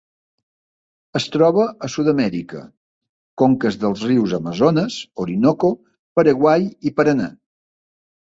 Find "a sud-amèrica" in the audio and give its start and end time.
1.87-2.61